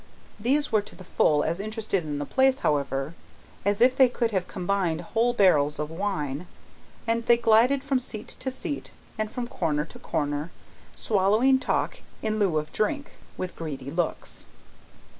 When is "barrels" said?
5.31-5.77